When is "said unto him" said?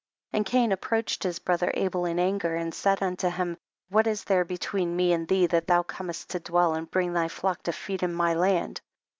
2.75-3.55